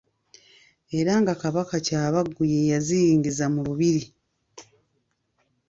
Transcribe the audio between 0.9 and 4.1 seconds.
Era nga Kabaka Kyabaggu ye yaziyingiza mu lubiri.